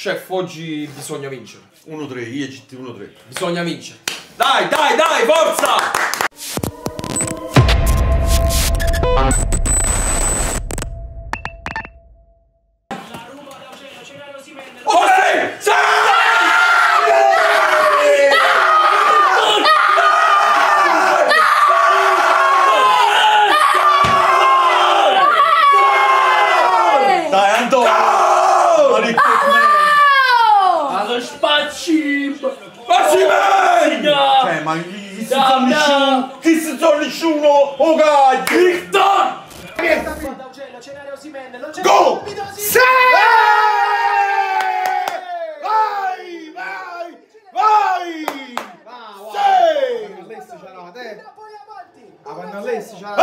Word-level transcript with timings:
Chef, 0.00 0.30
oggi 0.30 0.88
bisogna 0.94 1.28
vincere. 1.28 1.64
1-3, 1.86 2.26
IEGT 2.26 2.72
1-3. 2.72 3.08
Bisogna 3.28 3.62
vincere. 3.62 3.98
Dai, 4.34 4.66
dai, 4.66 4.96
dai, 4.96 5.26
forza! 5.26 5.99
Sono 36.78 36.98
nessuno? 36.98 37.48
Oh, 37.48 37.94
cazzo! 37.96 38.54
Victor! 38.54 39.48
Go! 41.82 42.22
Sì! 42.54 42.78
Vai! 45.62 46.52
Vai! 46.54 47.18
Vai! 47.52 48.26
Sì! 49.32 50.14
All'est 50.20 50.58
c'era 50.60 50.90
te. 50.92 51.24
A 52.22 52.32
quando 52.32 52.56
all'est 52.58 52.96
c'era 52.96 53.14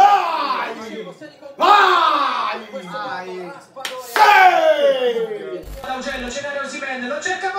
Vai! 1.56 2.68
Vai! 2.84 3.52
Sì! 4.04 4.20
Laugello, 5.82 6.30
Cenario 6.30 6.62
Osimhen, 6.62 7.08
lo 7.08 7.22
cerca 7.22 7.52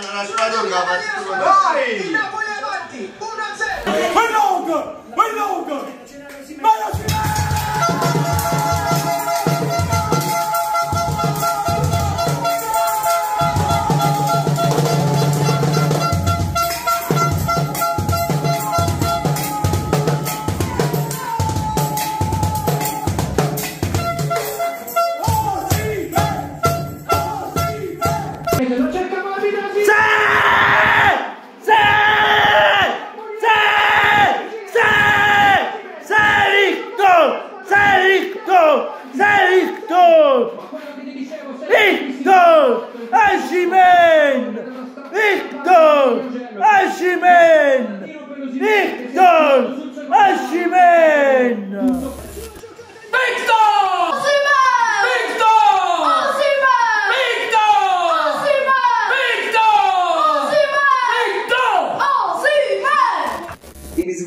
Mohamed 0.00 0.34
Osimhen! 0.34 1.00
Vai! 1.38 2.00
Il 2.00 2.10
Napoli 2.10 2.44
è 2.46 2.62
avanti, 2.62 3.14
1-0! 3.18 4.12
Vai 4.12 4.32
long! 4.32 4.96
Vai 5.14 5.34
long! 5.34 5.66
Vai 6.60 6.80
Osimhen! 6.90 7.13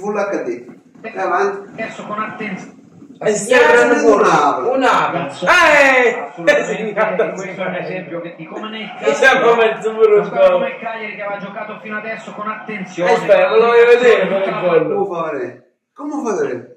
Full 0.07 0.15
HD. 0.15 0.65
E 1.01 1.19
avanti. 1.19 1.71
Perso 1.75 2.03
con 2.05 2.19
attenzione. 2.19 2.75
E 3.19 3.33
stiamo 3.33 3.71
prendendo 3.71 4.15
un'aula. 4.15 5.09
Cazzo. 5.11 5.45
Eh! 5.47 6.29
Questo 6.35 6.71
è 6.71 7.65
un 7.65 7.75
esempio 7.75 8.21
che- 8.21 8.35
di 8.37 8.45
come 8.45 8.69
nel 8.69 8.91
scopo. 10.25 10.51
come 10.51 10.67
il 10.69 10.79
Cagliari 10.79 11.15
che 11.15 11.21
aveva 11.23 11.39
giocato 11.39 11.79
fino 11.81 11.97
adesso 11.97 12.31
con 12.31 12.47
attenzione. 12.47 13.11
Aspetta, 13.11 13.55
lo 13.55 13.65
voglio 13.65 13.85
vedere 13.85 14.21
il 14.23 14.29
gol. 14.61 14.93
Come 14.95 15.19
fare? 15.19 15.71
Come 15.93 16.35
fare? 16.37 16.75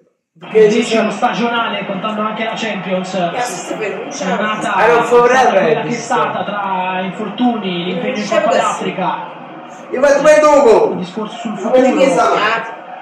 Che 0.51 0.69
dice? 0.69 1.11
stagionale 1.11 1.85
contando 1.85 2.23
anche 2.23 2.45
la 2.45 2.53
Champions. 2.55 3.15
È 3.15 4.25
nata 4.39 4.73
Ah, 4.75 4.87
non 4.87 5.03
favorevole, 5.05 5.61
quella 5.61 5.81
che 5.83 5.89
è 5.89 5.93
stata 5.93 6.43
tra 6.45 7.01
infortuni, 7.03 7.85
l'impegno 7.85 8.17
in 8.17 8.29
Coppa 8.29 8.57
d'Africa, 8.57 9.17
Io 9.91 10.01
vado 10.01 10.23
mai 10.23 10.35
il 10.37 10.41
dopo. 10.41 10.95
discorso 10.95 11.37
sul 11.37 11.59
futuro? 11.59 11.83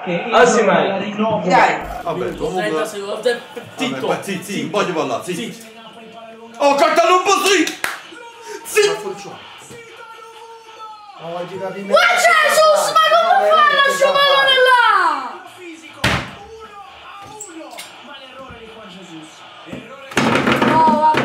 Che 0.03 0.23
Ah, 0.31 0.45
sì, 0.45 0.61
mai. 0.63 0.99
rinnovo. 1.03 1.47
Vabbè, 1.47 2.35
comunque... 2.35 2.61
30 2.69 2.85
secondi. 2.85 3.29
Vabbè, 3.29 3.39
Zitto. 3.75 4.07
ma 4.07 4.21
Sì, 4.21 4.39
sì, 4.43 4.61
un 4.61 4.69
po' 4.69 4.83
di 4.83 4.91
palla, 4.91 5.21
sì. 5.23 5.67
Oh, 6.57 6.75
cartalo 6.75 7.17
un 7.17 7.23
po' 7.23 7.45
sì! 7.45 7.65
Sì! 8.65 8.87
Ma 11.21 11.43
Jesus, 11.45 12.91
ma 12.93 12.99
come 13.09 13.49
fa 13.49 13.55
a 13.55 13.67
lasciare 13.73 14.11
pallone 14.11 14.55
là? 14.67 14.87
No, 20.65 20.83
vabbè. 20.99 21.21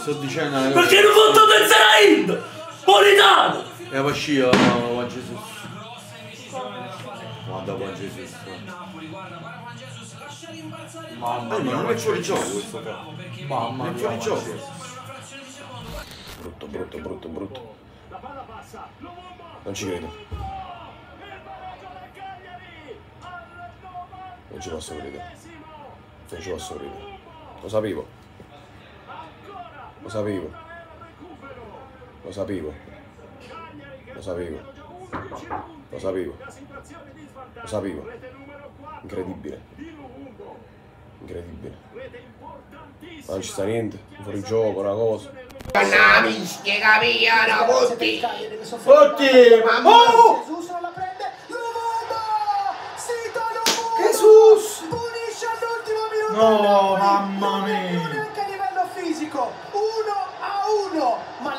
Sto 0.00 0.12
dicendo... 0.14 0.56
Perché 0.72 1.00
non 1.02 1.12
fatto 1.12 1.46
del 1.46 1.66
Seraid? 1.66 2.42
Politano! 2.84 3.64
E 3.90 4.00
va 4.00 4.12
scia, 4.12 4.50
Juan 4.50 5.08
Jesus. 5.08 5.40
Guarda 6.50 7.72
Juan 7.74 7.94
Jesus. 7.94 8.34
Mamma 11.18 11.58
mia, 11.58 11.74
non 11.74 11.90
è 11.90 11.96
fuori 11.96 12.22
gioco 12.22 12.50
questo 12.50 12.80
qua. 12.80 13.06
Mamma 13.46 13.90
mia. 13.90 13.92
È 13.92 13.98
fuori 13.98 14.18
gioco. 14.18 14.76
Brutto, 16.40 16.66
brutto, 16.66 16.98
brutto, 16.98 17.28
brutto. 17.28 17.74
Non 19.64 19.74
ci 19.74 19.86
credo. 19.86 20.12
Non 24.48 24.60
ci 24.60 24.68
posso 24.70 24.96
credere. 24.96 25.36
Non 26.30 26.40
ci 26.40 26.50
posso 26.50 26.74
credere. 26.76 27.18
Lo 27.60 27.68
sapevo. 27.68 28.06
Lo 30.00 30.08
sapevo. 30.08 30.52
Lo 32.22 32.32
sapevo. 32.32 32.74
Lo 34.14 34.22
sapevo. 34.22 35.77
Lo 35.90 35.98
sapevo. 35.98 36.36
Lo 37.54 37.66
sapevo. 37.66 38.10
Incredibile. 39.02 39.60
Incredibile. 41.20 41.76
Ma 43.26 43.32
non 43.32 43.42
ci 43.42 43.48
sta 43.50 43.64
niente. 43.64 43.98
Fuori 44.22 44.42
gioco, 44.42 44.80
una 44.80 44.92
cosa. 44.92 45.30
Tutti! 48.48 49.30
Ma 49.64 49.82
oh! 49.84 50.44
Jesus 50.46 50.68
non 50.70 50.80
la 50.82 50.88
prende, 50.88 51.24
Luvundo! 51.46 52.16
Sito 52.96 53.40
Luvundo! 53.54 54.02
Jesus! 54.02 54.84
Punisce 54.88 55.46
all'ultimo 55.46 56.02
minuto! 56.12 56.62
No, 56.62 56.96
mamma 56.96 57.48
Non 57.58 57.62
mia. 57.64 57.76
è 57.78 58.12
neanche 58.12 58.40
a 58.40 58.46
livello 58.46 58.84
fisico! 58.94 59.52
1 59.72 59.82
a 60.12 60.27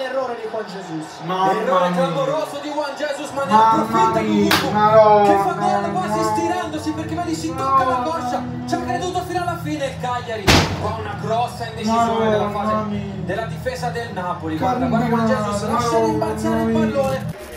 1! 0.10 0.22
Ma 0.22 0.22
l'errore 0.26 0.36
di 0.36 0.48
Juan 0.48 0.66
Jesus! 0.66 1.20
Mamma 1.24 1.52
Errore 1.52 1.92
clamoroso 1.92 2.60
di 2.60 2.70
Juan 2.70 2.96
Jesus, 2.96 3.30
ma 3.32 3.44
ne 3.46 3.54
approfitta 3.54 4.20
Cucubo, 4.20 4.72
Madonna, 4.72 5.28
che 5.28 5.38
fa 5.38 5.54
gol 5.54 5.92
quasi 5.92 6.20
no. 6.20 6.36
stirandosi 6.36 6.92
perché 6.92 7.16
vedi 7.16 7.36
si 7.36 7.56
tocca 7.56 7.86
la 7.86 8.02
coscia. 8.04 8.44
Ci 8.68 8.76
ha 8.76 8.80
creduto 8.80 9.22
fino 9.22 9.42
alla 9.42 9.58
fine 9.58 9.86
il 9.86 10.00
Cagliari. 10.00 10.44
Qua 10.82 10.96
una 11.00 11.18
grossa 11.22 11.66
indecisione 11.68 12.30
della 12.30 12.50
fase 12.50 13.18
della 13.26 13.46
difesa 13.46 13.90
del 13.90 14.14
Napoli. 14.14 14.58
Guarda, 14.58 14.86
guarda 14.88 15.08
Juan 15.08 15.28
Jesus 15.28 15.70
lascia 15.70 16.00
rimbalzare 16.00 16.62
il 16.64 16.72
pallone. 16.72 17.48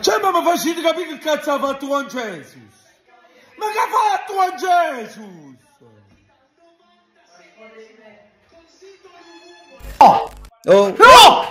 Cioè, 0.00 0.20
ma 0.20 0.30
mi 0.30 0.42
facete 0.44 0.80
capire 0.80 1.08
che 1.08 1.18
cazzo 1.18 1.52
ha 1.52 1.58
fatto 1.58 1.86
Juan 1.86 2.06
Jesus? 2.06 2.56
Ma 3.56 3.66
che 3.66 3.78
ha 3.78 3.88
fatto 3.90 4.32
Juan 4.32 4.56
Jesus? 4.56 5.18
Oh! 9.98 10.39
No! 10.64 10.94
No! 10.96 11.46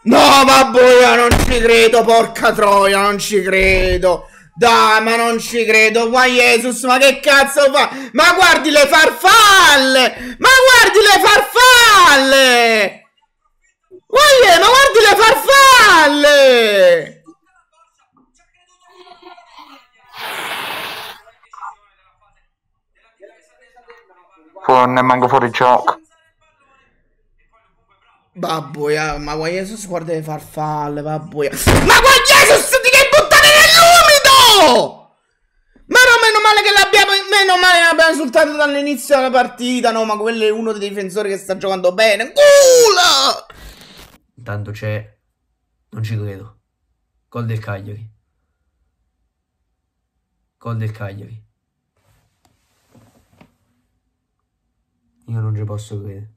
No, 0.00 0.44
vabbè, 0.44 1.00
io 1.00 1.14
non 1.16 1.30
ci 1.30 1.58
credo, 1.60 2.02
porca 2.02 2.52
troia, 2.52 3.00
non 3.00 3.18
ci 3.18 3.42
credo. 3.42 4.28
Dai, 4.54 5.02
ma 5.02 5.16
non 5.16 5.38
ci 5.38 5.64
credo, 5.64 6.08
qua 6.08 6.24
Jesus, 6.24 6.82
ma 6.84 6.98
che 6.98 7.20
cazzo 7.20 7.70
fa? 7.72 7.90
Ma 8.12 8.32
guardi 8.32 8.70
le 8.70 8.86
farfalle! 8.86 10.36
Ma 10.38 10.48
guardi 10.66 10.98
le 10.98 11.20
farfalle! 11.22 13.02
Guardi, 14.06 14.60
ma 14.60 14.66
guardi 14.66 15.00
le 15.00 15.16
farfalle! 15.16 17.18
non 24.66 24.98
è 24.98 25.02
manco 25.02 25.28
fuori 25.28 25.50
gioco. 25.50 26.00
Babbo, 28.38 28.88
ya, 28.88 29.18
ma 29.18 29.34
qua 29.36 29.48
Jesus 29.48 29.86
guarda 29.86 30.12
le 30.12 30.22
farfalle, 30.22 31.02
babbo. 31.02 31.42
ya. 31.42 31.50
Ma 31.50 31.98
qua 32.00 32.14
Jesus 32.24 32.68
ti 32.70 32.78
devi 32.82 33.08
buttare 33.10 33.48
nell'umido! 33.58 35.16
Ma 35.86 35.98
no, 35.98 36.14
meno 36.22 36.40
male 36.40 36.62
che 36.62 36.70
l'abbiamo. 36.70 37.12
Meno 37.28 37.58
male 37.58 37.78
che 37.78 37.84
l'abbiamo 37.84 38.10
insultato 38.10 38.56
dall'inizio 38.56 39.16
della 39.16 39.30
partita. 39.30 39.90
No, 39.90 40.04
ma 40.04 40.16
quello 40.16 40.44
è 40.44 40.50
uno 40.50 40.72
dei 40.72 40.88
difensori 40.88 41.30
che 41.30 41.36
sta 41.38 41.56
giocando 41.56 41.92
bene. 41.92 42.32
Culo! 42.32 43.46
Intanto 44.36 44.70
c'è. 44.70 45.18
Non 45.90 46.02
ci 46.02 46.16
credo. 46.16 46.60
Gol 47.28 47.46
del 47.46 47.58
Cagliari. 47.58 48.08
Gol 50.58 50.76
del 50.76 50.90
Cagliari. 50.92 51.44
Io 55.26 55.40
non 55.40 55.54
ci 55.56 55.64
posso 55.64 56.00
credere. 56.00 56.32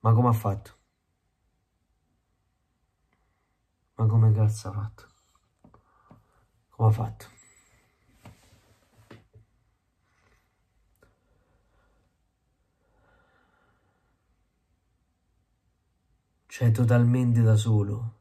Ma 0.00 0.12
come 0.12 0.28
ha 0.28 0.32
fatto? 0.32 0.77
Ma 3.98 4.06
come 4.06 4.32
cazzo 4.32 4.68
ha 4.68 4.72
fatto? 4.72 5.06
Come 6.68 6.88
ha 6.88 6.92
fatto? 6.92 7.26
Cioè, 16.46 16.70
totalmente 16.70 17.42
da 17.42 17.56
solo. 17.56 18.20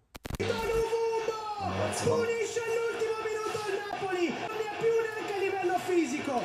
Unisce 2.05 2.59
all'ultimo 2.63 3.21
minuto 3.23 3.59
il 3.69 3.77
Napoli, 3.91 4.29
non 4.29 4.49
ha 4.49 4.73
più 4.79 4.89
neanche 5.05 5.33
a 5.33 5.37
livello 5.37 5.77
fisico. 5.77 6.33
1 6.33 6.41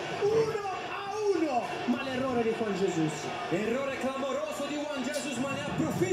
a 0.90 1.08
1, 1.38 1.62
ma 1.86 2.02
l'errore 2.02 2.42
di 2.42 2.50
Juan 2.50 2.74
Jesus. 2.74 3.26
Errore 3.48 3.96
clamoroso 3.96 4.66
di 4.66 4.74
Juan 4.74 5.02
Jesus, 5.02 5.38
ma 5.38 5.52
ne 5.52 5.64
approfitta 5.64 6.11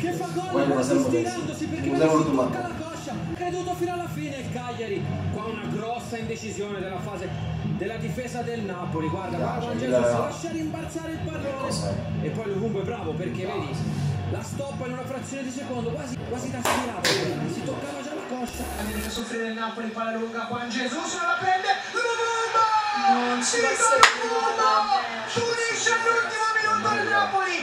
che 0.00 0.12
fa 0.12 0.28
gol 0.32 0.82
stirandosi 0.82 1.66
perché 1.66 1.94
si 1.94 2.34
tocca 2.34 2.60
la 2.60 2.74
coscia. 2.80 3.14
Creduto 3.34 3.74
fino 3.74 3.92
alla 3.92 4.08
fine 4.08 4.36
il 4.38 4.52
Cagliari. 4.52 5.04
Qua 5.32 5.44
una 5.44 5.66
grossa 5.70 6.16
indecisione 6.16 6.80
della 6.80 7.00
fase 7.00 7.28
della 7.76 7.96
difesa 7.96 8.40
del 8.40 8.62
Napoli. 8.62 9.08
Guarda, 9.08 9.36
guarda 9.36 9.66
Juan 9.66 9.78
Jesus 9.78 10.12
lascia 10.12 10.50
rimbalzare 10.50 11.12
il 11.12 11.18
pallone. 11.18 12.22
E 12.22 12.28
poi 12.30 12.46
Luvumbo 12.46 12.80
è 12.80 12.84
bravo 12.84 13.12
perché 13.12 13.44
vedi 13.44 14.08
la 14.30 14.42
stoppa 14.42 14.86
in 14.86 14.92
una 14.92 15.04
frazione 15.04 15.42
di 15.42 15.50
secondo, 15.50 15.90
quasi, 15.90 16.16
quasi 16.28 16.50
da 16.50 16.60
stirato. 16.62 17.08
Si 17.52 17.62
toccava 17.62 18.02
già 18.02 18.14
la 18.14 18.36
coscia. 18.36 18.64
Deve 18.86 19.10
soffrire 19.10 19.48
il 19.48 19.54
Napoli, 19.54 19.88
palla 19.88 20.16
lunga, 20.16 20.46
Juan 20.48 20.68
Jesus 20.70 21.14
non 21.18 21.26
la 21.26 21.36
prende, 21.38 21.68
Lumumbo! 21.92 22.64
Non 23.10 23.42
si 23.42 23.58
Lumumbo! 23.60 25.18
Unisce 25.30 25.90
all'ultimo 25.92 26.46
minuto 26.56 27.02
il 27.02 27.08
Napoli, 27.08 27.56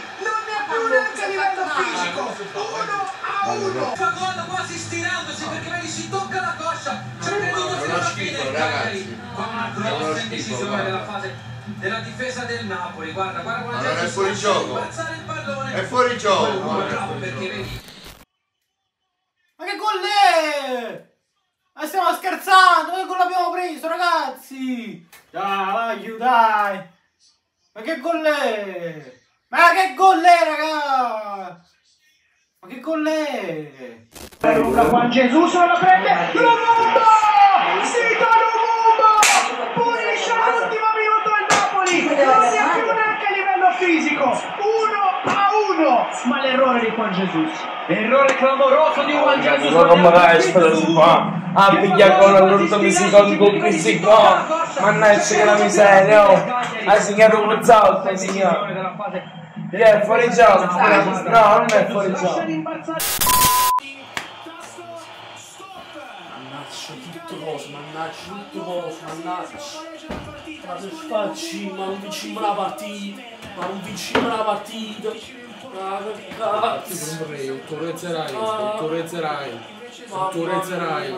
più 0.77 0.87
neanche 0.87 1.23
a 1.23 1.27
livello 1.27 1.65
fisico. 1.67 2.21
1 2.53 3.11
a 3.21 3.51
1. 3.53 3.95
Fa 3.95 4.09
gol 4.11 4.45
quasi 4.47 4.77
stirandosi 4.77 5.45
perché 5.45 5.69
vedi 5.69 5.87
si 5.87 6.09
tocca 6.09 6.41
la 6.41 6.55
coscia. 6.57 7.03
C'è 7.19 7.37
creduto 7.37 7.77
fino 7.77 7.93
alla 7.95 8.03
fine 8.05 8.29
il 8.29 8.51
Cagliari. 8.51 9.19
Qua 9.33 9.45
una 9.45 9.97
grossa 9.97 10.19
indecisione 10.21 10.83
della 10.83 11.03
fase 11.03 11.55
della 11.65 11.99
difesa 11.99 12.45
del 12.45 12.65
Napoli. 12.65 13.11
Guarda, 13.11 13.41
guarda 13.41 13.65
Ma 13.65 13.81
non 13.81 13.97
è 13.97 14.07
fuori 14.07 14.35
gioco. 14.35 14.79
il 14.79 15.23
pallone. 15.25 15.73
È 15.73 15.83
fuori 15.83 16.17
gioco, 16.17 16.71
Ma 19.59 19.65
che 19.65 19.75
gol 19.75 20.01
è? 20.03 21.05
Ma 21.73 21.85
stiamo 21.85 22.13
scherzando, 22.13 22.91
ma 22.91 22.97
che 22.97 23.05
gol 23.05 23.19
abbiamo 23.21 23.51
preso, 23.51 23.87
ragazzi? 23.87 25.07
Dai, 25.29 25.73
vai, 25.73 26.01
giù, 26.01 26.17
dai. 26.17 26.89
Ma 27.73 27.81
che 27.81 27.99
gol 27.99 28.23
è? 28.23 29.25
Ma 29.49 29.71
che 29.71 29.93
gol 29.95 30.21
è, 30.21 30.43
raga? 30.43 31.61
Ma 32.59 32.67
che 32.67 32.79
gol 32.81 33.07
è? 33.07 33.71
Lunga, 34.57 34.83
Juan 34.83 35.09
Jesus 35.09 35.53
non 35.53 35.67
la 35.67 35.77
prende, 35.79 36.33
Lumumbo! 36.33 36.99
Sito 37.83 38.27
Lumumbo! 38.43 39.07
Punisce 39.73 40.31
all'ultimo 40.31 40.89
minuto 40.99 41.29
il 41.39 41.45
Napoli, 41.47 42.07
neanche 43.17 43.25
a 43.25 43.31
livello 43.33 43.71
fisico. 43.77 44.25
1 44.25 44.33
a 45.25 45.49
1, 45.75 46.07
ma 46.25 46.41
l'errore 46.41 46.79
di 46.79 46.87
Juan 46.87 47.11
Jesus. 47.11 47.65
Errore 47.87 48.35
clamoroso 48.35 49.03
di 49.03 49.13
Juan 49.13 49.41
Jesus. 49.41 49.71
Non 49.71 50.01
vai, 50.01 50.41
spero 50.41 50.75
si 50.75 50.93
fa. 50.93 51.31
Ah, 51.53 51.75
piglia 51.75 52.17
con 52.17 52.35
all'ultimo 52.35 52.89
secondo 52.89 53.37
con 53.37 53.59
che 53.59 53.71
si 53.71 53.97
fa. 53.99 54.45
Mannaggia 54.79 55.35
che 55.35 55.45
la 55.45 55.55
miseria, 55.55 56.31
oh. 56.31 56.55
Ha 56.85 56.99
segnato 56.99 57.41
un 57.41 57.63
salto. 57.63 58.09
Che 59.69 59.83
è 59.83 60.01
fuori 60.05 60.29
gioco? 60.31 60.65
No, 61.29 61.57
non 61.57 61.65
è 61.73 61.87
fuori 61.89 62.13
gioco. 62.13 63.46
Coso, 67.27 67.69
mannaggia 67.69 68.17
tutto 68.51 68.63
coso, 68.63 68.97
mannaggia. 69.05 69.57
Ma 70.65 70.75
che 70.75 70.87
facci? 70.87 71.69
Ma 71.69 71.85
non 71.85 71.99
vinciamo 71.99 72.39
la 72.39 72.53
partita, 72.53 73.21
ma 73.55 73.65
non 73.67 73.81
vinciamo 73.83 74.27
la 74.29 74.43
partita. 74.43 75.09
Ma 75.73 75.99
che 76.15 76.27
cazzo? 76.37 77.25
Torrezzerai, 77.67 78.33
torrezzerai, 78.77 79.51
torrezzerai. 80.31 81.13